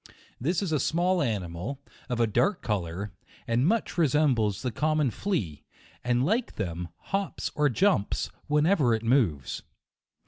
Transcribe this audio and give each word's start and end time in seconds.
This 0.39 0.63
is 0.63 0.71
a 0.71 0.79
small 0.79 1.21
animal, 1.21 1.79
of 2.09 2.19
a 2.19 2.25
dark 2.25 2.63
colour, 2.63 3.11
and 3.47 3.67
much 3.67 3.99
resembles 3.99 4.63
the 4.63 4.71
common 4.71 5.11
flea, 5.11 5.63
and 6.03 6.25
like 6.25 6.55
them, 6.55 6.87
hops 7.13 7.51
or 7.53 7.69
jumps, 7.69 8.31
whenever 8.47 8.95
it 8.95 9.03
moves. 9.03 9.61